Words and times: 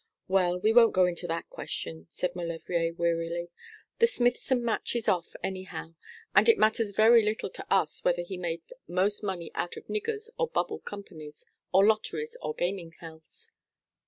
'Well, 0.27 0.57
we 0.59 0.73
won't 0.73 0.95
go 0.95 1.05
into 1.05 1.27
that 1.27 1.51
question,' 1.51 2.07
said 2.09 2.35
Maulevrier 2.35 2.91
wearily. 2.91 3.51
'The 3.99 4.07
Smithson 4.07 4.63
match 4.65 4.95
is 4.95 5.07
off, 5.07 5.35
anyhow; 5.43 5.93
and 6.35 6.49
it 6.49 6.57
matters 6.57 6.89
very 6.95 7.21
little 7.21 7.51
to 7.51 7.71
us 7.71 8.03
whether 8.03 8.23
he 8.23 8.35
made 8.35 8.63
most 8.87 9.21
money 9.21 9.51
out 9.53 9.77
of 9.77 9.85
niggers 9.85 10.31
or 10.39 10.47
bubble 10.47 10.79
companies, 10.79 11.45
or 11.71 11.85
lotteries 11.85 12.35
or 12.41 12.55
gaming 12.55 12.93
hells.' 12.99 13.51